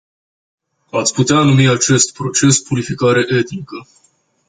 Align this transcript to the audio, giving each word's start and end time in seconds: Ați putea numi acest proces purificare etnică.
Ați 0.91 1.13
putea 1.13 1.41
numi 1.43 1.67
acest 1.69 2.13
proces 2.13 2.59
purificare 2.59 3.25
etnică. 3.29 3.87